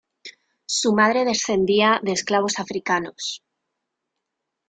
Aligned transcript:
Su 0.65 0.93
madre 0.93 1.25
descendía 1.25 1.99
de 2.01 2.13
esclavos 2.13 2.57
africanos. 2.57 3.43